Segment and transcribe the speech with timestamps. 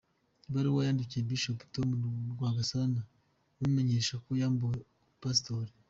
[0.49, 1.89] Ibaruwa yandikiwe Bishop Tom
[2.33, 3.01] Rwagasana
[3.59, 5.71] imumenyesha ko yambuwe ubupasitori.